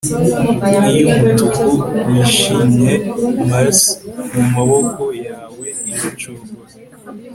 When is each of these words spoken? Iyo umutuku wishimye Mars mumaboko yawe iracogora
Iyo 0.93 1.05
umutuku 1.13 1.67
wishimye 2.09 2.91
Mars 3.47 3.79
mumaboko 4.33 5.01
yawe 5.25 5.67
iracogora 5.91 6.51